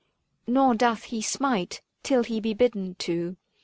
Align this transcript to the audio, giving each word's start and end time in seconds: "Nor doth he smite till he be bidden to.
"Nor 0.55 0.73
doth 0.73 1.03
he 1.03 1.21
smite 1.21 1.83
till 2.01 2.23
he 2.23 2.39
be 2.39 2.55
bidden 2.55 2.95
to. 2.95 3.37